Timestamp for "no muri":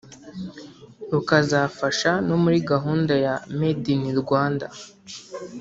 2.27-2.57